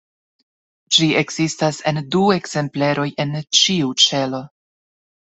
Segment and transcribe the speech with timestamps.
[0.95, 4.41] Ĝi ekzistas en du ekzempleroj en ĉiu ĉelo.